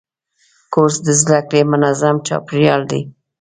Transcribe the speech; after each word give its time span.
کورس 0.73 0.95
د 1.05 1.07
زده 1.21 1.39
کړې 1.49 1.61
منظم 1.71 2.15
چاپېریال 2.27 2.81
دی. 2.91 3.01